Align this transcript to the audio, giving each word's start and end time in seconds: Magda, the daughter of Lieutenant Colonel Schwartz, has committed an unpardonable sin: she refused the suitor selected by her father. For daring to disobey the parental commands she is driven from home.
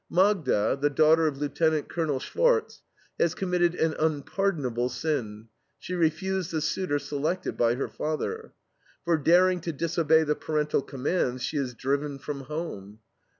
Magda, 0.09 0.79
the 0.81 0.89
daughter 0.89 1.27
of 1.27 1.37
Lieutenant 1.37 1.87
Colonel 1.87 2.19
Schwartz, 2.19 2.81
has 3.19 3.35
committed 3.35 3.75
an 3.75 3.93
unpardonable 3.99 4.89
sin: 4.89 5.47
she 5.77 5.93
refused 5.93 6.49
the 6.49 6.59
suitor 6.59 6.97
selected 6.97 7.55
by 7.55 7.75
her 7.75 7.87
father. 7.87 8.53
For 9.05 9.15
daring 9.15 9.61
to 9.61 9.71
disobey 9.71 10.23
the 10.23 10.33
parental 10.33 10.81
commands 10.81 11.43
she 11.43 11.57
is 11.57 11.75
driven 11.75 12.17
from 12.17 12.41
home. 12.45 12.97